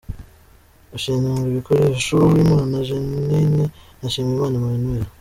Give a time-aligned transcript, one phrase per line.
[0.95, 3.63] Ushinzwe ibikoresho: Uwimana Jeannine
[3.99, 5.05] na Nshimiyimana Emmanuel.